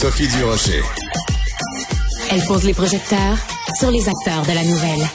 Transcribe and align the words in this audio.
Sophie 0.00 0.28
Durocher. 0.28 0.80
Elle 2.30 2.44
pose 2.44 2.62
les 2.62 2.72
projecteurs 2.72 3.36
sur 3.80 3.90
les 3.90 4.08
acteurs 4.08 4.42
de 4.42 4.52
la 4.52 4.62
nouvelle. 4.62 5.08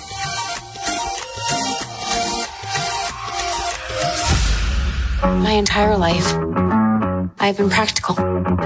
My 5.41 5.53
entire 5.57 5.97
life, 5.97 6.33
I've 7.39 7.55
been 7.55 7.69
practical. 7.69 8.17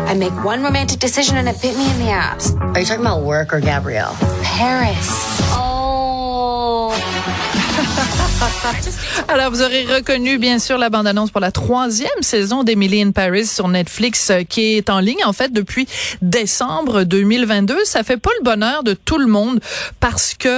I 0.09 0.15
make 0.15 0.33
one 0.43 0.63
romantic 0.63 0.99
decision 0.99 1.37
and 1.37 1.47
it 1.47 1.61
bit 1.61 1.77
me 1.77 1.87
in 1.87 1.99
the 1.99 2.09
ass. 2.09 2.51
Are 2.73 2.79
you 2.79 2.85
talking 2.87 3.05
about 3.05 3.21
work 3.21 3.53
or 3.53 3.59
Gabrielle? 3.59 4.15
Paris. 4.41 5.07
Oh. 5.51 5.66
Alors, 9.27 9.51
vous 9.51 9.61
aurez 9.61 9.83
reconnu, 9.85 10.37
bien 10.37 10.59
sûr, 10.59 10.77
la 10.77 10.89
bande-annonce 10.89 11.31
pour 11.31 11.41
la 11.41 11.51
troisième 11.51 12.21
saison 12.21 12.63
d'Emily 12.63 13.01
in 13.01 13.11
Paris 13.11 13.45
sur 13.45 13.67
Netflix, 13.67 14.29
euh, 14.29 14.43
qui 14.43 14.77
est 14.77 14.89
en 14.89 14.99
ligne, 14.99 15.23
en 15.25 15.33
fait, 15.33 15.51
depuis 15.51 15.87
décembre 16.21 17.03
2022. 17.03 17.83
Ça 17.85 18.03
fait 18.03 18.17
pas 18.17 18.29
le 18.39 18.43
bonheur 18.43 18.83
de 18.83 18.93
tout 18.93 19.17
le 19.17 19.25
monde 19.25 19.59
parce 19.99 20.33
que, 20.33 20.49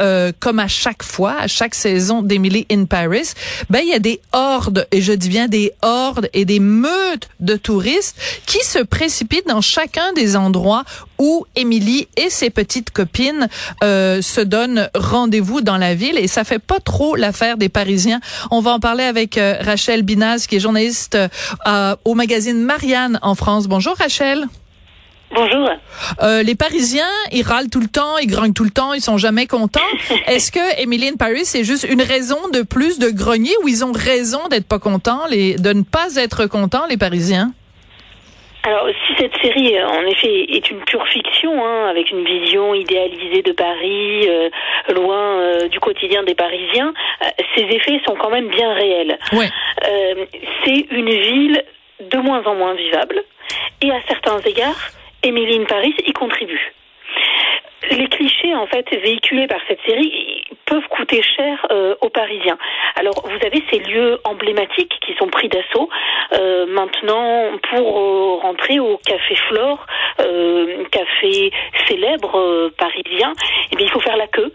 euh, 0.00 0.32
comme 0.38 0.58
à 0.58 0.68
chaque 0.68 1.02
fois, 1.02 1.34
à 1.40 1.46
chaque 1.48 1.74
saison 1.74 2.22
d'Emily 2.22 2.66
in 2.70 2.84
Paris, 2.84 3.32
ben, 3.68 3.80
il 3.82 3.90
y 3.90 3.94
a 3.94 3.98
des 3.98 4.20
hordes, 4.32 4.86
et 4.92 5.02
je 5.02 5.12
dis 5.12 5.28
bien 5.28 5.48
des 5.48 5.72
hordes 5.82 6.28
et 6.32 6.44
des 6.44 6.60
meutes 6.60 7.28
de 7.40 7.56
touristes 7.56 8.16
qui 8.46 8.64
se 8.64 8.78
précipitent 8.78 9.48
dans 9.48 9.60
chacun 9.60 10.12
des 10.14 10.36
endroits 10.36 10.84
où 11.18 11.46
Émilie 11.56 12.08
et 12.16 12.30
ses 12.30 12.50
petites 12.50 12.90
copines 12.90 13.48
euh, 13.82 14.22
se 14.22 14.40
donnent 14.40 14.88
rendez-vous 14.94 15.60
dans 15.60 15.76
la 15.76 15.94
ville 15.94 16.18
et 16.18 16.26
ça 16.26 16.44
fait 16.44 16.58
pas 16.58 16.80
trop 16.80 17.16
l'affaire 17.16 17.56
des 17.56 17.68
Parisiens. 17.68 18.20
On 18.50 18.60
va 18.60 18.72
en 18.72 18.80
parler 18.80 19.04
avec 19.04 19.38
euh, 19.38 19.56
Rachel 19.60 20.02
Binaz 20.02 20.46
qui 20.46 20.56
est 20.56 20.60
journaliste 20.60 21.16
euh, 21.66 21.96
au 22.04 22.14
magazine 22.14 22.60
Marianne 22.60 23.18
en 23.22 23.34
France. 23.34 23.66
Bonjour 23.68 23.94
Rachel. 23.96 24.46
Bonjour. 25.34 25.68
Euh, 26.22 26.42
les 26.44 26.54
Parisiens, 26.54 27.10
ils 27.32 27.42
râlent 27.42 27.68
tout 27.68 27.80
le 27.80 27.88
temps, 27.88 28.18
ils 28.18 28.28
grognent 28.28 28.52
tout 28.52 28.62
le 28.62 28.70
temps, 28.70 28.92
ils 28.92 29.00
sont 29.00 29.18
jamais 29.18 29.46
contents. 29.46 29.80
Est-ce 30.26 30.52
que 30.52 30.80
Emily 30.80 31.08
in 31.08 31.16
Paris, 31.16 31.44
c'est 31.44 31.64
juste 31.64 31.86
une 31.88 32.02
raison 32.02 32.38
de 32.52 32.62
plus 32.62 33.00
de 33.00 33.10
grogner 33.10 33.50
ou 33.62 33.68
ils 33.68 33.84
ont 33.84 33.92
raison 33.92 34.46
d'être 34.48 34.66
pas 34.66 34.78
contents, 34.78 35.22
les, 35.28 35.56
de 35.56 35.72
ne 35.72 35.82
pas 35.82 36.14
être 36.16 36.46
contents, 36.46 36.86
les 36.88 36.96
Parisiens? 36.96 37.52
Alors, 38.66 38.88
si 39.06 39.14
cette 39.18 39.36
série, 39.42 39.76
euh, 39.76 39.86
en 39.86 40.06
effet, 40.06 40.46
est 40.48 40.70
une 40.70 40.80
pure 40.84 41.06
fiction, 41.08 41.52
hein, 41.64 41.88
avec 41.90 42.10
une 42.10 42.24
vision 42.24 42.74
idéalisée 42.74 43.42
de 43.42 43.52
Paris, 43.52 44.26
euh, 44.26 44.48
loin 44.94 45.38
euh, 45.38 45.68
du 45.68 45.78
quotidien 45.80 46.22
des 46.22 46.34
Parisiens, 46.34 46.94
euh, 47.22 47.26
ces 47.54 47.62
effets 47.64 48.00
sont 48.06 48.16
quand 48.16 48.30
même 48.30 48.48
bien 48.48 48.72
réels. 48.72 49.18
Ouais. 49.32 49.50
Euh, 49.86 50.24
c'est 50.64 50.86
une 50.90 51.10
ville 51.10 51.62
de 52.00 52.18
moins 52.18 52.42
en 52.44 52.54
moins 52.54 52.74
vivable, 52.74 53.22
et 53.82 53.90
à 53.90 54.00
certains 54.08 54.38
égards, 54.40 54.90
Emily 55.22 55.58
in 55.58 55.64
Paris 55.64 55.94
y 56.06 56.12
contribue. 56.12 56.72
Les 57.90 58.08
clichés, 58.08 58.54
en 58.54 58.66
fait, 58.66 58.88
véhiculés 58.90 59.46
par 59.46 59.60
cette 59.68 59.80
série 59.86 60.42
peuvent 60.66 60.86
coûter 60.90 61.22
cher 61.22 61.66
euh, 61.70 61.94
aux 62.00 62.10
Parisiens. 62.10 62.58
Alors, 62.96 63.14
vous 63.24 63.46
avez 63.46 63.62
ces 63.70 63.78
lieux 63.78 64.18
emblématiques 64.24 64.94
qui 65.00 65.14
sont 65.14 65.28
pris 65.28 65.48
d'assaut. 65.48 65.88
Euh, 66.32 66.66
maintenant, 66.66 67.50
pour 67.70 67.98
euh, 67.98 68.36
rentrer 68.42 68.78
au 68.78 68.98
Café 68.98 69.36
Flore, 69.48 69.86
euh, 70.20 70.84
café 70.90 71.50
célèbre 71.86 72.38
euh, 72.38 72.70
parisien, 72.78 73.32
eh 73.72 73.76
bien, 73.76 73.86
il 73.86 73.90
faut 73.90 74.00
faire 74.00 74.16
la 74.16 74.26
queue. 74.26 74.52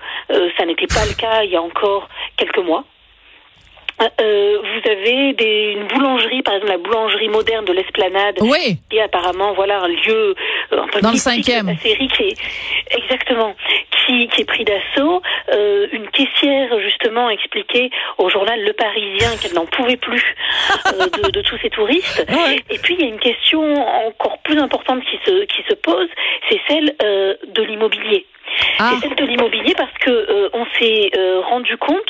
Ça 0.58 0.66
n'était 0.66 0.88
pas 0.88 1.06
le 1.08 1.16
cas 1.20 1.44
il 1.44 1.52
y 1.52 1.56
a 1.56 1.62
encore 1.62 2.08
quelques 2.38 2.60
mois. 2.60 2.84
Euh, 4.22 4.58
vous 4.61 4.89
avez 4.92 5.33
des, 5.33 5.73
une 5.78 5.88
boulangerie, 5.88 6.42
par 6.42 6.53
exemple 6.55 6.72
la 6.72 6.78
boulangerie 6.78 7.28
moderne 7.30 7.66
de 7.66 7.73
l'Esplanade, 7.73 8.38
Oui. 8.42 8.78
qui 8.89 8.97
est 8.97 9.02
apparemment 9.02 9.53
voilà 9.53 9.81
un 9.81 9.88
lieu 9.89 10.36
euh, 10.72 10.81
un 10.81 10.88
peu 10.88 11.02
Dans 11.02 11.11
le 11.11 11.17
cinquième. 11.17 11.67
la 11.67 11.75
série 11.78 12.08
qui 12.08 12.23
est 12.23 12.38
exactement 12.97 13.55
qui, 14.05 14.27
qui 14.30 14.42
est 14.42 14.45
pris 14.45 14.64
d'assaut. 14.64 15.22
Euh, 15.52 15.88
une 15.92 16.08
caissière 16.11 16.80
justement 16.80 17.30
expliquait 17.30 17.89
au 18.17 18.30
journal 18.30 18.64
Le 18.64 18.73
Parisien 18.73 19.30
qu'elle 19.42 19.54
n'en 19.54 19.65
pouvait 19.65 19.98
plus 19.98 20.23
euh, 20.88 21.05
de, 21.23 21.32
de 21.32 21.42
tous 21.42 21.58
ces 21.61 21.70
touristes. 21.70 22.26
Ouais. 22.39 22.59
Et 22.70 22.77
puis 22.77 22.95
il 22.98 23.02
y 23.02 23.04
a 23.04 23.08
une 23.08 23.20
question 23.20 23.61
encore 24.08 24.38
plus 24.43 24.58
importante 24.59 25.02
qui 25.04 25.20
se 25.26 25.43
qui 25.45 25.61
se 25.67 25.73
pose, 25.73 26.08
c'est 26.49 26.61
celle 26.67 26.95
euh, 27.04 27.33
de 27.48 27.61
l'immobilier. 27.64 28.26
Ah. 28.80 28.92
C'est 28.93 29.08
celle 29.08 29.15
de 29.17 29.26
l'immobilier 29.26 29.73
parce 29.77 29.93
que 29.99 30.09
euh, 30.09 30.49
on 30.54 30.65
s'est 30.80 31.11
euh, 31.17 31.42
rendu 31.42 31.77
compte 31.77 32.09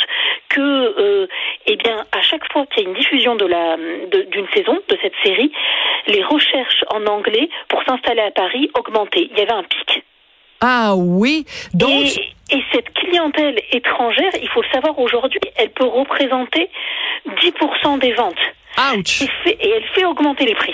que 0.49 0.59
euh, 0.61 1.27
eh 1.71 1.75
bien 1.77 2.05
à 2.11 2.21
chaque 2.21 2.51
fois 2.51 2.65
qu'il 2.67 2.83
y 2.83 2.85
a 2.85 2.89
une 2.89 2.95
diffusion 2.95 3.35
de 3.35 3.45
la 3.45 3.77
de- 3.77 4.23
d'une 4.31 4.47
saison 4.53 4.73
de 4.89 4.97
cette 5.01 5.13
série, 5.23 5.51
les 6.07 6.23
recherches 6.23 6.83
en 6.93 7.05
anglais 7.05 7.49
pour 7.67 7.81
s'installer 7.83 8.21
à 8.21 8.31
Paris 8.31 8.69
augmentaient. 8.77 9.27
Il 9.31 9.37
y 9.37 9.41
avait 9.41 9.51
un 9.53 9.63
pic. 9.63 10.03
Ah 10.61 10.93
oui. 10.95 11.45
Donc, 11.73 11.89
Et, 11.89 12.55
et 12.57 12.63
cette 12.73 12.91
clientèle 12.93 13.57
étrangère, 13.71 14.31
il 14.41 14.49
faut 14.49 14.61
le 14.61 14.67
savoir 14.73 14.97
aujourd'hui, 14.99 15.39
elle 15.55 15.69
peut 15.69 15.85
représenter 15.85 16.69
10% 17.27 17.99
des 17.99 18.13
ventes. 18.13 18.35
ouch. 18.97 19.21
Et, 19.21 19.27
fait- 19.43 19.57
et 19.61 19.69
elle 19.69 19.83
fait 19.95 20.05
augmenter 20.05 20.45
les 20.45 20.55
prix. 20.55 20.73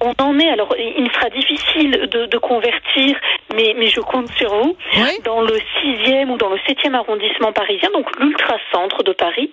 On 0.00 0.12
en 0.22 0.38
est, 0.38 0.48
alors 0.50 0.74
il 0.78 1.04
me 1.04 1.08
sera 1.10 1.28
difficile 1.30 2.08
de, 2.12 2.26
de 2.26 2.38
convertir, 2.38 3.16
mais, 3.54 3.74
mais 3.78 3.86
je 3.86 4.00
compte 4.00 4.30
sur 4.32 4.50
vous, 4.54 4.76
Oui. 4.96 5.18
dans 5.24 5.40
le 5.40 5.56
6e 5.82 6.28
ou 6.30 6.36
dans 6.36 6.48
le 6.50 6.56
7e 6.68 6.94
arrondissement 6.94 7.52
parisien, 7.52 7.88
donc 7.92 8.06
l'ultra-centre 8.18 9.02
de 9.02 9.12
Paris, 9.12 9.50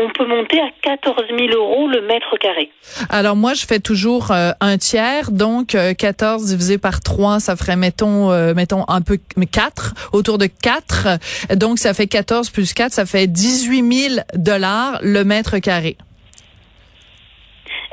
on 0.00 0.08
peut 0.10 0.26
monter 0.26 0.60
à 0.60 0.68
14 0.82 1.24
000 1.28 1.50
euros 1.54 1.86
le 1.88 2.02
mètre 2.02 2.36
carré. 2.38 2.70
Alors 3.10 3.36
moi, 3.36 3.54
je 3.54 3.64
fais 3.66 3.78
toujours 3.80 4.30
euh, 4.32 4.50
un 4.60 4.76
tiers, 4.78 5.30
donc 5.30 5.74
euh, 5.74 5.94
14 5.94 6.46
divisé 6.46 6.78
par 6.78 7.00
3, 7.00 7.40
ça 7.40 7.54
ferait, 7.56 7.76
mettons, 7.76 8.30
euh, 8.32 8.54
mettons 8.54 8.84
un 8.88 9.02
peu 9.02 9.18
4, 9.52 10.10
autour 10.12 10.38
de 10.38 10.46
4. 10.46 11.54
Donc 11.56 11.78
ça 11.78 11.94
fait 11.94 12.06
14 12.06 12.50
plus 12.50 12.72
4, 12.74 12.92
ça 12.92 13.06
fait 13.06 13.26
18 13.26 13.92
000 14.10 14.14
dollars 14.34 14.98
le 15.02 15.24
mètre 15.24 15.58
carré. 15.58 15.96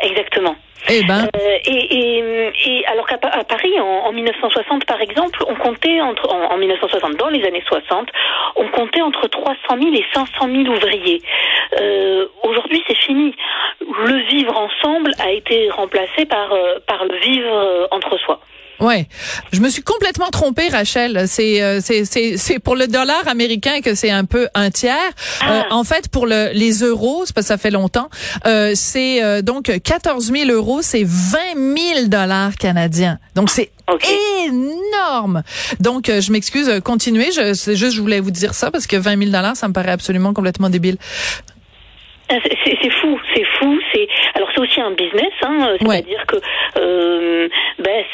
Exactement. 0.04 0.56
Eh 0.90 1.04
ben, 1.04 1.28
Euh, 1.36 1.58
et, 1.66 2.18
et, 2.18 2.52
et 2.66 2.86
alors 2.88 3.06
qu'à 3.08 3.20
à 3.22 3.44
Paris, 3.44 3.80
en, 3.80 4.08
en 4.08 4.12
1960 4.12 4.86
par 4.86 5.00
exemple, 5.00 5.44
on 5.48 5.56
comptait 5.56 6.02
entre 6.02 6.28
en, 6.34 6.52
en 6.54 6.58
1960, 6.58 7.18
dans 7.18 7.30
les 7.30 7.46
années 7.46 7.64
60, 7.68 8.10
on 8.56 8.68
comptait 8.70 9.02
entre 9.02 9.28
300 9.28 9.56
000 9.80 9.94
et 9.94 10.06
500 10.14 10.48
000 10.48 10.68
ouvriers. 10.76 11.22
Euh, 11.80 12.26
Aujourd'hui, 12.44 12.84
c'est 12.88 12.98
fini. 12.98 13.36
Le 13.82 14.18
vivre 14.30 14.58
ensemble 14.58 15.12
a 15.20 15.32
été 15.32 15.70
remplacé 15.70 16.26
par 16.26 16.52
euh, 16.52 16.80
par 16.88 17.06
le 17.06 17.16
vivre 17.20 17.54
euh, 17.54 17.88
entre 17.92 18.18
soi. 18.18 18.40
Ouais. 18.82 19.08
Je 19.54 19.60
me 19.62 19.70
suis 19.70 19.82
complètement 19.84 20.30
trompée, 20.30 20.68
Rachel. 20.70 21.24
C'est 21.28 21.62
euh, 21.62 21.80
c'est 21.82 22.06
c'est 22.06 22.38
c'est 22.38 22.60
pour 22.60 22.76
le 22.76 22.88
dollar 22.88 23.28
américain 23.28 23.82
que 23.82 23.96
c'est 23.96 24.12
un 24.12 24.26
peu 24.26 24.48
un 24.54 24.70
tiers. 24.72 24.96
Euh, 25.48 25.62
en 25.72 25.84
fait, 25.84 26.10
pour 26.10 26.26
le 26.28 26.50
les 26.54 26.80
euros, 26.82 27.24
c'est 27.26 27.34
parce 27.34 27.46
que 27.48 27.54
ça 27.54 27.58
fait 27.58 27.72
longtemps. 27.72 28.10
Euh, 28.46 28.72
c'est 28.76 29.24
euh, 29.24 29.42
donc 29.42 29.72
14 29.84 30.32
000 30.32 30.50
euros, 30.52 30.82
c'est 30.82 31.04
20 31.04 31.38
000 31.96 32.08
dollars 32.08 32.56
canadiens. 32.58 33.20
Donc 33.36 33.50
c'est 33.50 33.72
énorme. 34.48 35.44
Donc, 35.80 36.10
euh, 36.10 36.22
je 36.22 36.32
m'excuse, 36.32 36.80
continuez. 36.84 37.32
Je, 37.32 37.54
c'est 37.54 37.76
juste, 37.76 37.96
je 37.96 38.02
voulais 38.02 38.20
vous 38.20 38.32
dire 38.32 38.54
ça 38.54 38.72
parce 38.72 38.88
que 38.88 38.96
20 38.96 39.18
000 39.18 39.32
dollars, 39.32 39.56
ça 39.56 39.68
me 39.68 39.74
paraît 39.74 39.92
absolument 39.92 40.34
complètement 40.34 40.70
débile. 40.70 40.98
Ah, 42.30 42.36
C'est 42.64 42.90
fou, 43.02 43.20
c'est 43.36 43.44
fou. 43.60 43.78
C'est 43.94 44.08
alors 44.36 44.48
c'est 44.56 44.62
aussi 44.62 44.80
un 44.80 44.92
business, 44.92 45.34
hein, 45.44 45.76
Ouais. 45.82 45.98
c'est-à-dire 45.98 46.26
que 46.28 46.38
euh, 46.78 47.21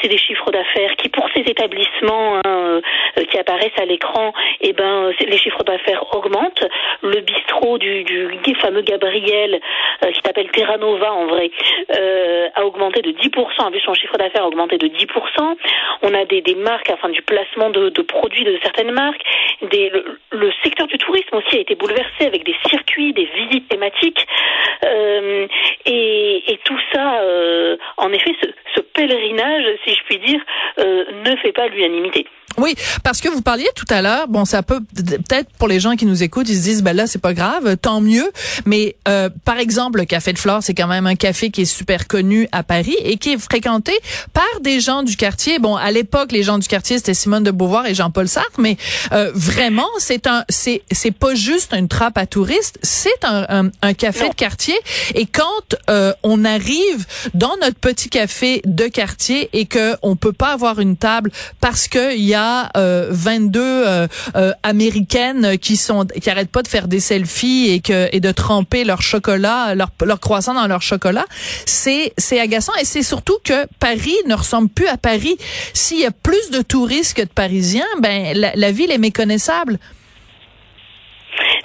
c'est 0.00 0.08
des 0.08 0.18
chiffres 0.18 0.50
d'affaires 0.50 0.94
qui, 0.96 1.08
pour 1.08 1.28
ces 1.34 1.40
établissements 1.40 2.36
hein, 2.36 2.80
euh, 3.18 3.24
qui 3.30 3.38
apparaissent 3.38 3.78
à 3.78 3.84
l'écran, 3.84 4.32
et 4.60 4.72
ben 4.72 5.10
les 5.20 5.38
chiffres 5.38 5.64
d'affaires 5.64 6.04
augmentent. 6.14 6.64
Le 7.02 7.20
bistrot 7.20 7.78
du, 7.78 8.04
du 8.04 8.54
fameux 8.56 8.82
Gabriel, 8.82 9.60
euh, 10.04 10.10
qui 10.10 10.20
s'appelle 10.24 10.50
Terra 10.50 10.76
Nova 10.76 11.12
en 11.12 11.26
vrai, 11.26 11.50
euh, 11.94 12.48
a 12.54 12.64
augmenté 12.64 13.02
de 13.02 13.10
10%, 13.10 13.66
a 13.66 13.70
vu 13.70 13.80
son 13.80 13.94
chiffre 13.94 14.16
d'affaires 14.16 14.46
augmenter 14.46 14.78
de 14.78 14.88
10%. 14.88 15.56
On 16.02 16.14
a 16.14 16.24
des, 16.24 16.40
des 16.42 16.54
marques, 16.54 16.90
enfin 16.92 17.08
du 17.08 17.22
placement 17.22 17.70
de, 17.70 17.88
de 17.88 18.02
produits 18.02 18.44
de 18.44 18.58
certaines 18.62 18.92
marques. 18.92 19.22
Le, 19.60 20.18
le 20.30 20.50
secteur 20.62 20.86
du 20.86 20.98
tourisme 20.98 21.34
aussi 21.34 21.56
a 21.56 21.60
été 21.60 21.74
bouleversé 21.74 22.26
avec 22.26 22.44
des 22.44 22.54
circuits, 22.68 23.12
des 23.12 23.26
visites 23.26 23.68
thématiques. 23.68 24.26
Euh, 24.84 25.46
et, 25.84 26.52
et 26.52 26.60
tout 26.64 26.78
ça, 26.92 27.20
euh, 27.22 27.76
en 27.96 28.12
effet, 28.12 28.30
ce, 28.40 28.48
ce 28.76 28.80
pèlerinage, 28.80 29.64
si 29.84 29.94
je 29.94 30.04
puis 30.04 30.18
dire, 30.24 30.40
euh, 30.78 31.04
ne 31.24 31.36
fait 31.36 31.52
pas 31.52 31.66
l'unanimité. 31.68 32.26
Oui, 32.56 32.74
parce 33.04 33.20
que 33.20 33.28
vous 33.28 33.42
parliez 33.42 33.68
tout 33.76 33.84
à 33.90 34.02
l'heure, 34.02 34.26
bon, 34.26 34.44
ça 34.44 34.62
peut 34.62 34.80
peut-être 34.80 35.48
pour 35.58 35.68
les 35.68 35.78
gens 35.78 35.94
qui 35.94 36.06
nous 36.06 36.24
écoutent, 36.24 36.48
ils 36.48 36.56
se 36.56 36.62
disent, 36.62 36.82
ben 36.82 36.96
là, 36.96 37.06
c'est 37.06 37.22
pas 37.22 37.32
grave, 37.32 37.76
tant 37.76 38.00
mieux. 38.00 38.28
Mais 38.64 38.96
euh, 39.06 39.28
par 39.44 39.58
exemple, 39.58 40.00
le 40.00 40.06
Café 40.06 40.32
de 40.32 40.38
Flore, 40.38 40.62
c'est 40.62 40.74
quand 40.74 40.88
même 40.88 41.06
un 41.06 41.14
café 41.14 41.50
qui 41.50 41.62
est 41.62 41.72
super 41.72 42.08
connu 42.08 42.48
à 42.50 42.64
Paris 42.64 42.96
et 43.04 43.16
qui 43.16 43.34
est 43.34 43.38
fréquenté 43.38 43.92
par 44.32 44.60
des 44.60 44.80
gens 44.80 45.04
du 45.04 45.16
quartier. 45.16 45.60
Bon, 45.60 45.76
à 45.76 45.92
l'époque, 45.92 46.32
les 46.32 46.42
gens 46.42 46.58
du 46.58 46.66
quartier, 46.66 46.96
c'était 46.96 47.14
Simone 47.14 47.44
de 47.44 47.52
Beauvoir 47.52 47.86
et 47.86 47.94
Jean-Paul 47.94 48.26
Sartre, 48.26 48.58
mais 48.58 48.76
euh, 49.12 49.30
vraiment, 49.48 49.88
c'est 49.98 50.26
un, 50.26 50.44
c'est, 50.48 50.82
c'est 50.90 51.10
pas 51.10 51.34
juste 51.34 51.72
une 51.72 51.88
trappe 51.88 52.18
à 52.18 52.26
touristes, 52.26 52.78
c'est 52.82 53.24
un, 53.24 53.46
un, 53.48 53.70
un 53.82 53.94
café 53.94 54.24
Non. 54.24 54.30
de 54.30 54.34
quartier. 54.34 54.74
Et 55.14 55.26
quand 55.26 55.76
euh, 55.88 56.12
on 56.22 56.44
arrive 56.44 57.06
dans 57.34 57.56
notre 57.62 57.78
petit 57.78 58.10
café 58.10 58.60
de 58.64 58.86
quartier 58.88 59.48
et 59.52 59.64
que 59.66 59.96
qu'on 59.96 60.16
peut 60.16 60.32
pas 60.32 60.52
avoir 60.52 60.80
une 60.80 60.96
table 60.96 61.30
parce 61.60 61.88
qu'il 61.88 62.22
y 62.24 62.34
a 62.34 62.70
euh, 62.76 63.08
22 63.10 63.60
euh, 63.60 64.06
euh, 64.36 64.52
américaines 64.62 65.58
qui 65.58 65.76
sont 65.76 66.06
qui 66.20 66.28
arrêtent 66.28 66.50
pas 66.50 66.62
de 66.62 66.68
faire 66.68 66.88
des 66.88 67.00
selfies 67.00 67.70
et 67.70 67.80
que 67.80 68.08
et 68.12 68.20
de 68.20 68.32
tremper 68.32 68.84
leur 68.84 69.02
chocolat, 69.02 69.74
leur, 69.74 69.90
leur 70.04 70.20
croissant 70.20 70.54
dans 70.54 70.66
leur 70.66 70.82
chocolat, 70.82 71.24
c'est 71.64 72.12
c'est 72.18 72.40
agaçant 72.40 72.72
et 72.80 72.84
c'est 72.84 73.02
surtout 73.02 73.38
que 73.44 73.66
Paris 73.80 74.16
ne 74.26 74.34
ressemble 74.34 74.68
plus 74.68 74.86
à 74.88 74.96
Paris. 74.96 75.36
S'il 75.72 76.00
y 76.00 76.06
a 76.06 76.10
plus 76.10 76.50
de 76.50 76.60
touristes 76.62 77.14
que 77.14 77.22
de 77.22 77.28
Parisiens, 77.28 77.86
ben 78.00 78.36
la, 78.36 78.52
la 78.54 78.72
ville 78.72 78.90
est 78.90 78.98
méconnaissable. 78.98 79.37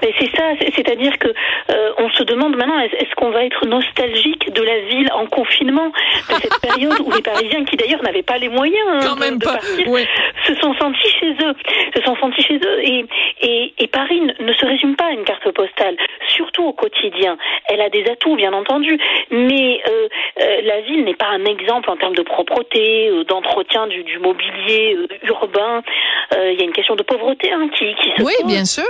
Mais 0.02 0.14
c'est 0.20 0.36
ça, 0.36 0.44
c'est-à-dire 0.76 1.18
que 1.18 1.30
euh, 1.30 1.92
on 1.98 2.10
se 2.10 2.24
demande 2.24 2.58
maintenant 2.58 2.80
est-ce 2.80 3.16
qu'on 3.16 3.32
va 3.32 3.46
être 3.46 3.66
nostalgique 3.66 4.52
de 4.54 4.62
la 4.62 4.80
ville 4.82 5.10
en 5.14 5.26
confinement? 5.28 5.92
De 6.30 6.36
cette 6.42 6.60
période 6.62 7.00
où 7.00 7.12
les 7.12 7.22
Parisiens, 7.22 7.64
qui 7.64 7.78
d'ailleurs 7.78 8.04
n'avaient 8.04 8.24
pas 8.24 8.38
les 8.38 8.50
moyens 8.50 8.86
hein, 8.92 9.16
de, 9.16 9.44
partir, 9.44 9.86
se 10.46 10.56
sont 10.56 10.74
sentis 10.76 11.10
chez 11.20 11.32
eux, 11.32 11.54
se 11.96 12.02
sont 12.04 12.16
sentis 12.18 12.44
chez 12.44 12.58
eux. 12.58 12.84
Et, 12.84 13.06
et, 13.44 13.74
et 13.78 13.88
Paris 13.88 14.22
ne- 14.40 14.54
se 14.54 14.66
résume 14.66 14.96
pas 14.96 15.06
à 15.06 15.12
une 15.12 15.24
carte 15.26 15.50
postale, 15.52 15.96
surtout 16.28 16.64
au 16.66 16.74
quotidien. 16.74 17.38
Elle 17.70 17.82
a 17.82 17.90
des 17.90 18.06
atouts, 18.10 18.36
bien 18.36 18.54
entendu, 18.54 18.98
mais 19.30 19.82
euh, 19.88 20.08
euh, 20.42 20.62
la 20.64 20.82
ville 20.82 21.04
n'est 21.04 21.14
pas 21.16 21.28
un 21.28 21.46
exemple 21.46 21.90
en 21.92 21.98
termes 21.98 22.16
de 22.16 22.24
propreté, 22.24 23.10
euh, 23.10 23.24
d'entretien 23.26 23.88
du, 23.88 24.04
du 24.04 24.18
mobilier 24.20 24.96
euh, 24.96 25.08
urbain. 25.28 25.84
Euh, 26.34 26.52
Il 26.52 26.58
y 26.60 26.62
a 26.62 26.66
une 26.66 26.74
question 26.74 26.96
de 26.96 27.04
pauvreté 27.04 27.52
hein, 27.52 27.70
qui, 27.78 27.94
qui 27.96 28.10
se 28.18 28.24
Oui, 28.24 28.34
pose 28.42 28.48
bien 28.52 28.66
sûr. 28.66 28.84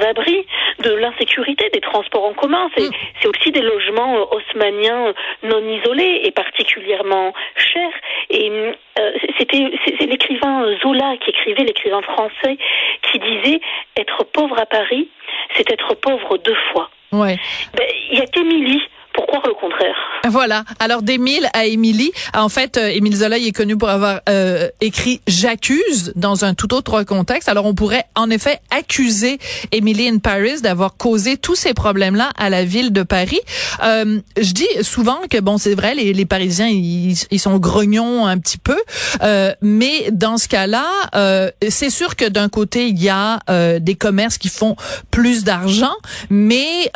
l'abri 0.00 0.46
de 0.80 0.90
l'insécurité 0.94 1.68
des 1.72 1.80
transports 1.80 2.24
en 2.24 2.34
commun. 2.34 2.70
C'est 2.76 2.84
Mm. 2.86 3.30
aussi 3.30 3.50
des 3.50 3.62
logements 3.62 4.16
euh, 4.18 4.24
haussmanniens 4.36 5.12
non 5.42 5.60
isolés 5.68 6.20
et 6.24 6.30
particulièrement 6.30 7.32
chers. 7.56 7.90
Et 8.30 8.50
euh, 8.50 9.12
c'était 9.38 9.70
c'est 9.84 10.06
l'écrivain 10.06 10.64
euh, 10.64 10.76
Zola 10.82 11.16
qui 11.18 11.30
écrivait, 11.30 11.64
l'écrivain 11.64 12.02
français, 12.02 12.58
qui 13.02 13.18
disait 13.18 13.60
être 13.96 14.24
pauvre 14.24 14.58
à 14.58 14.66
Paris, 14.66 15.08
c'est 15.54 15.70
être 15.70 15.94
pauvre 15.94 16.38
deux 16.38 16.56
fois. 16.72 16.90
Ouais. 17.12 17.36
Ben, 17.76 17.86
Il 18.10 18.18
y 18.18 18.22
a 18.22 18.26
qu'Émilie 18.26 18.82
pour 19.16 19.26
croire 19.26 19.42
le 19.46 19.54
contraire. 19.54 19.96
Voilà. 20.28 20.64
Alors 20.78 21.02
d'Émile 21.02 21.48
à 21.54 21.66
Émilie. 21.66 22.12
En 22.34 22.48
fait, 22.48 22.76
euh, 22.76 22.88
Émile 22.88 23.16
Zola 23.16 23.38
est 23.38 23.52
connu 23.52 23.76
pour 23.76 23.88
avoir 23.88 24.20
euh, 24.28 24.68
écrit 24.80 25.20
J'accuse 25.26 26.12
dans 26.16 26.44
un 26.44 26.54
tout 26.54 26.74
autre 26.74 27.02
contexte. 27.02 27.48
Alors 27.48 27.66
on 27.66 27.74
pourrait 27.74 28.04
en 28.14 28.30
effet 28.30 28.60
accuser 28.70 29.38
Emily 29.72 30.08
in 30.08 30.18
Paris 30.18 30.60
d'avoir 30.62 30.96
causé 30.96 31.36
tous 31.36 31.54
ces 31.54 31.74
problèmes-là 31.74 32.30
à 32.36 32.50
la 32.50 32.64
ville 32.64 32.92
de 32.92 33.02
Paris. 33.02 33.40
Euh, 33.82 34.20
je 34.36 34.52
dis 34.52 34.68
souvent 34.82 35.18
que 35.30 35.40
bon, 35.40 35.58
c'est 35.58 35.74
vrai, 35.74 35.94
les, 35.94 36.12
les 36.12 36.26
Parisiens 36.26 36.68
ils, 36.68 37.16
ils 37.30 37.40
sont 37.40 37.56
grognons 37.58 38.26
un 38.26 38.38
petit 38.38 38.58
peu, 38.58 38.76
euh, 39.22 39.52
mais 39.62 40.10
dans 40.12 40.38
ce 40.38 40.48
cas-là, 40.48 40.86
euh, 41.14 41.50
c'est 41.68 41.90
sûr 41.90 42.16
que 42.16 42.28
d'un 42.28 42.48
côté 42.48 42.88
il 42.88 43.02
y 43.02 43.08
a 43.08 43.40
euh, 43.48 43.78
des 43.78 43.94
commerces 43.94 44.38
qui 44.38 44.48
font 44.48 44.76
plus 45.10 45.44
d'argent, 45.44 45.94
mais 46.30 46.90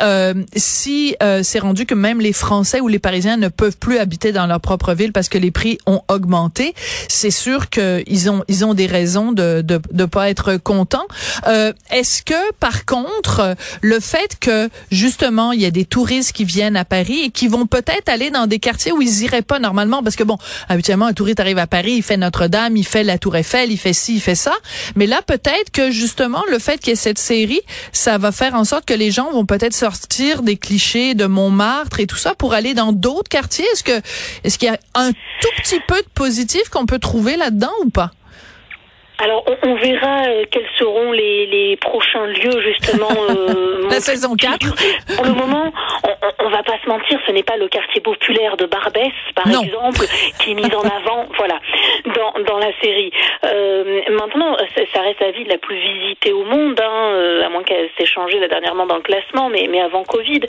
si 0.55 1.15
c'est 1.43 1.59
rendu 1.59 1.85
que 1.85 1.95
même 1.95 2.10
les 2.19 2.33
Français 2.33 2.79
ou 2.81 2.87
les 2.87 2.99
Parisiens 2.99 3.37
ne 3.37 3.47
peuvent 3.47 3.77
plus 3.77 3.97
habiter 3.97 4.31
dans 4.31 4.47
leur 4.47 4.59
propre 4.59 4.93
ville 4.93 5.13
parce 5.13 5.29
que 5.29 5.37
les 5.37 5.51
prix 5.51 5.77
ont 5.85 6.01
augmenté, 6.09 6.73
c'est 7.07 7.31
sûr 7.31 7.69
qu'ils 7.69 8.29
ont 8.29 8.43
ils 8.47 8.65
ont 8.65 8.73
des 8.73 8.87
raisons 8.87 9.31
de 9.31 9.61
de 9.61 9.79
de 9.91 10.05
pas 10.05 10.29
être 10.29 10.57
contents. 10.57 11.05
Euh, 11.47 11.71
Est-ce 11.91 12.23
que 12.23 12.51
par 12.59 12.85
contre 12.85 13.55
le 13.81 13.99
fait 13.99 14.37
que 14.39 14.69
justement 14.91 15.51
il 15.51 15.61
y 15.61 15.65
a 15.65 15.71
des 15.71 15.85
touristes 15.85 16.33
qui 16.33 16.43
viennent 16.43 16.75
à 16.75 16.85
Paris 16.85 17.21
et 17.25 17.29
qui 17.31 17.47
vont 17.47 17.67
peut-être 17.67 18.09
aller 18.09 18.31
dans 18.31 18.47
des 18.47 18.59
quartiers 18.59 18.91
où 18.91 19.01
ils 19.01 19.23
iraient 19.23 19.41
pas 19.41 19.59
normalement 19.59 20.03
parce 20.03 20.15
que 20.15 20.23
bon 20.23 20.37
habituellement 20.67 21.05
un 21.05 21.13
touriste 21.13 21.39
arrive 21.39 21.59
à 21.59 21.67
Paris, 21.67 21.93
il 21.97 22.03
fait 22.03 22.17
Notre-Dame, 22.17 22.75
il 22.75 22.85
fait 22.85 23.03
la 23.03 23.17
Tour 23.17 23.35
Eiffel, 23.35 23.71
il 23.71 23.77
fait 23.77 23.93
ci, 23.93 24.15
il 24.15 24.21
fait 24.21 24.35
ça, 24.35 24.53
mais 24.95 25.07
là 25.07 25.21
peut-être 25.25 25.71
que 25.71 25.91
justement 25.91 26.43
le 26.49 26.59
fait 26.59 26.79
qu'il 26.79 26.89
y 26.89 26.93
ait 26.93 26.95
cette 26.95 27.19
série, 27.19 27.61
ça 27.93 28.17
va 28.17 28.31
faire 28.31 28.55
en 28.55 28.65
sorte 28.65 28.85
que 28.85 28.93
les 28.93 29.11
gens 29.11 29.31
vont 29.31 29.45
peut-être 29.45 29.73
sortir 29.73 30.41
des 30.41 30.57
clichés 30.57 31.13
de 31.13 31.25
Montmartre 31.25 31.99
et 32.01 32.07
tout 32.07 32.17
ça 32.17 32.35
pour 32.35 32.53
aller 32.53 32.73
dans 32.73 32.91
d'autres 32.91 33.29
quartiers? 33.29 33.65
Est-ce 33.73 33.83
que 33.83 33.97
est-ce 34.43 34.57
qu'il 34.57 34.67
y 34.67 34.71
a 34.71 34.77
un 34.95 35.11
tout 35.11 35.51
petit 35.57 35.79
peu 35.87 36.01
de 36.01 36.09
positif 36.15 36.69
qu'on 36.69 36.85
peut 36.85 36.99
trouver 36.99 37.37
là-dedans 37.37 37.71
ou 37.85 37.89
pas? 37.89 38.11
Alors, 39.23 39.43
on, 39.45 39.69
on 39.69 39.75
verra 39.75 40.23
euh, 40.29 40.45
quels 40.49 40.65
seront 40.79 41.11
les, 41.11 41.45
les 41.45 41.77
prochains 41.77 42.25
lieux, 42.25 42.59
justement. 42.63 43.11
euh, 43.29 43.87
La 43.91 43.99
saison 43.99 44.33
4. 44.35 44.73
Pour 45.15 45.25
le 45.25 45.33
moment, 45.33 45.71
on, 46.03 46.07
on, 46.09 46.45
on 46.47 46.49
va 46.49 46.63
pas 46.63 46.73
se 46.83 46.89
mentir, 46.89 47.19
ce 47.27 47.31
n'est 47.31 47.43
pas 47.43 47.55
le 47.57 47.67
quartier 47.67 48.01
populaire 48.01 48.57
de 48.57 48.65
Barbès, 48.65 49.11
par 49.35 49.47
Non. 49.47 49.61
exemple, 49.61 50.07
qui 50.39 50.51
est 50.51 50.53
mis 50.55 50.65
en 50.73 50.81
avant, 50.97 51.27
voilà, 51.37 51.59
dans, 52.15 52.43
dans 52.45 52.57
la 52.57 52.71
série. 52.81 53.11
Euh, 53.45 54.01
maintenant, 54.09 54.57
ça, 54.75 54.81
ça 54.91 55.01
reste 55.01 55.10
la 55.21 55.31
ville 55.31 55.47
la 55.47 55.57
plus 55.57 55.77
visitée 55.77 56.33
au 56.33 56.43
monde, 56.43 56.79
hein, 56.81 57.11
euh, 57.13 57.45
à 57.45 57.49
moins 57.49 57.63
qu'elle 57.63 57.89
s'ait 57.97 58.05
changée 58.05 58.39
là, 58.39 58.47
dernièrement 58.47 58.85
dans 58.85 58.95
le 58.95 59.01
classement, 59.01 59.49
mais, 59.49 59.67
mais 59.69 59.79
avant 59.79 60.03
Covid. 60.03 60.41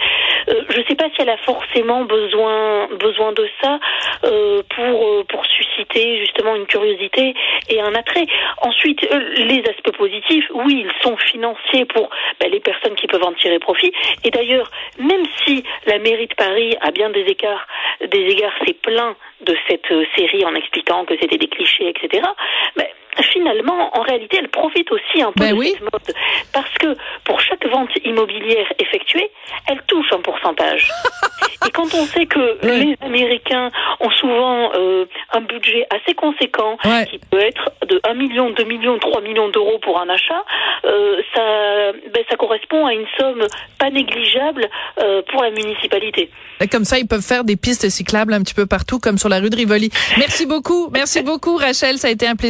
Euh, 0.49 0.63
je 0.71 0.81
ne 0.81 0.85
sais 0.85 0.95
pas 0.95 1.09
si 1.15 1.21
elle 1.21 1.29
a 1.29 1.37
forcément 1.39 2.05
besoin, 2.05 2.89
besoin 2.99 3.33
de 3.33 3.49
ça 3.63 3.79
euh, 4.25 4.63
pour, 4.75 5.27
pour 5.27 5.47
susciter 5.47 6.19
justement 6.21 6.57
une 6.57 6.67
curiosité 6.67 7.35
et 7.69 7.81
un 7.81 7.95
attrait. 7.95 8.27
Ensuite, 8.63 9.03
les 9.37 9.63
aspects 9.69 9.97
positifs, 9.97 10.47
oui, 10.55 10.87
ils 10.87 11.03
sont 11.03 11.17
financiers 11.17 11.85
pour 11.85 12.09
ben, 12.41 12.51
les 12.51 12.61
personnes 12.61 12.95
qui 12.95 13.07
peuvent 13.07 13.25
en 13.25 13.33
tirer 13.35 13.59
profit. 13.59 13.93
Et 14.25 14.31
d'ailleurs, 14.31 14.71
même 14.99 15.25
si 15.45 15.63
la 15.87 15.99
mairie 15.99 16.27
de 16.27 16.35
Paris 16.35 16.75
a 16.81 16.91
bien 16.91 17.11
des 17.11 17.25
écarts, 17.25 17.67
des 18.01 18.27
égards, 18.27 18.55
c'est 18.67 18.81
plein 18.81 19.15
de 19.43 19.57
cette 19.69 19.93
série 20.17 20.45
en 20.45 20.55
expliquant 20.55 21.05
que 21.05 21.15
c'était 21.21 21.39
des 21.39 21.49
clichés, 21.49 21.89
etc. 21.89 22.23
finalement, 23.21 23.91
en 23.97 24.03
réalité, 24.03 24.39
elle 24.41 24.49
profite 24.49 24.91
aussi 24.91 25.23
un 25.23 25.33
peu 25.33 25.45
Ben 25.45 25.53
de 25.55 25.59
oui. 25.59 25.73
cette 25.75 25.83
mode. 25.83 26.15
Parce 26.53 26.73
que 26.79 26.97
pour 27.25 27.41
chaque 27.41 27.67
vente 27.67 27.91
immobilière 28.05 28.73
effectuée, 28.79 29.31
elle 29.69 29.83
touche 29.87 30.13
un 30.13 30.21
pourcentage. 30.21 30.89
Et 31.67 31.71
quand 31.71 31.95
on 31.95 32.07
sait 32.07 32.27
que 32.27 32.59
Oui. 32.65 32.97
les 33.01 33.07
Américains 33.07 33.71
ont 34.01 34.11
souvent 34.11 34.73
euh, 34.75 35.05
un 35.33 35.41
budget 35.43 35.87
assez 35.91 36.15
conséquent, 36.15 36.77
Ouais. 36.85 37.07
qui 37.11 37.19
peut 37.31 37.39
être 37.41 37.71
de 37.87 38.01
1 38.09 38.15
million, 38.15 38.51
2 38.51 38.65
millions, 38.65 38.99
3 38.99 39.21
millions 39.21 39.49
d'euros 39.49 39.79
pour 39.83 40.01
un 40.01 40.09
achat, 40.09 40.45
euh, 40.85 41.21
ça, 41.35 41.93
ben, 42.13 42.25
ça 42.29 42.37
correspond 42.37 42.87
à 42.87 42.95
une 42.95 43.07
somme 43.19 43.47
pas 43.79 43.91
négligeable 43.91 44.69
euh, 45.01 45.23
pour 45.31 45.43
la 45.43 45.51
municipalité. 45.51 46.31
Comme 46.71 46.85
ça, 46.85 46.99
ils 46.99 47.07
peuvent 47.09 47.23
faire 47.27 47.45
des 47.45 47.57
pistes 47.57 47.89
cyclables 47.89 48.33
un 48.33 48.43
petit 48.43 48.55
peu 48.55 48.67
partout, 48.67 48.99
comme 48.99 49.19
sur 49.19 49.29
la 49.29 49.39
rue 49.41 49.51
de 49.51 49.57
Rivoli. 49.57 49.91
Merci 50.19 50.47
beaucoup. 50.47 50.91
Merci 50.93 51.23
beaucoup, 51.23 51.57
Rachel. 51.57 51.99
Ça 51.99 52.09
a 52.09 52.11
été 52.11 52.27
un 52.27 52.37
plaisir. 52.37 52.41